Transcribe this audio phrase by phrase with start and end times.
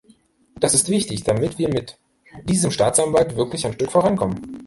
[0.59, 1.99] Das ist wichtig, damit wir mit
[2.45, 4.57] diesem Staatsanwalt wirklich ein Stück vorankommen.